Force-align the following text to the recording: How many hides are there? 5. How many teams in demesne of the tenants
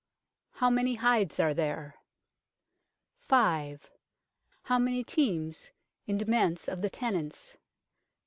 How 0.53 0.71
many 0.71 0.95
hides 0.95 1.39
are 1.39 1.53
there? 1.53 1.93
5. 3.19 3.91
How 4.63 4.79
many 4.79 5.03
teams 5.03 5.69
in 6.07 6.17
demesne 6.17 6.67
of 6.69 6.81
the 6.81 6.89
tenants 6.89 7.55